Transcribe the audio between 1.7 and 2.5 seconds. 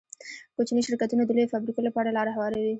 لپاره لاره